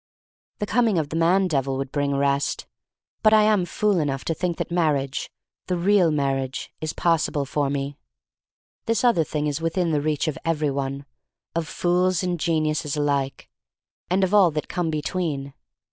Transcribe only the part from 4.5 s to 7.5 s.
that marriage— the real mar riage— is possible